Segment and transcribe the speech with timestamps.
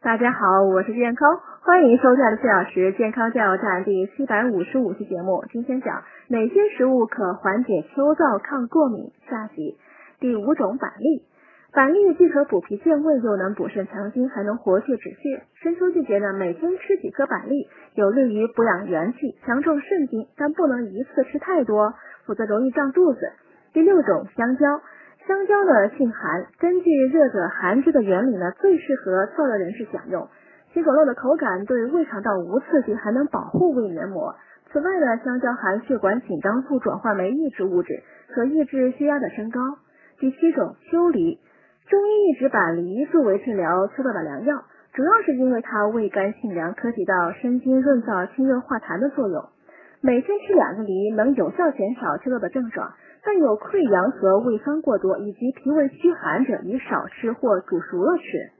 [0.00, 5.44] 大家好，我是健康，欢迎收看四小时健康加油站第七百五十五期节目。
[5.50, 9.10] 今天讲哪些食物可缓解秋燥、抗过敏？
[9.28, 9.76] 下集
[10.20, 11.24] 第五种板栗。
[11.72, 15.42] 板栗既可补脾健胃，又能补肾强筋，还能活血止血。
[15.60, 21.92] 深秋季节呢，每天吃几颗板栗，有利于补养元气、强壮肾精，但不能一次吃太多，
[22.24, 23.18] 否则容易胀肚子。
[23.72, 24.80] 第六种香蕉。
[25.28, 30.26] 香蕉呢性寒，根据热者寒之的原理呢，最适合燥热人士享用。
[30.72, 34.36] 其果肉的口感对胃肠道无刺激，还能保护胃黏膜。
[34.72, 38.02] 此外呢，香蕉含血管紧张素转换酶抑制物质，
[38.34, 39.60] 可抑制血压的升高。
[40.18, 41.38] 第七种秋梨，
[41.90, 49.44] 中医一直把梨作为治疗秋燥的良药，主要是因为它味甘性凉，可起到生津润燥、清热化痰的作用。
[50.00, 52.92] 每天吃两个梨，能有效减少吃漏的症状。
[53.24, 58.57] 但有溃疡和胃酸过多以及脾胃虚寒者，宜少吃或煮熟了吃。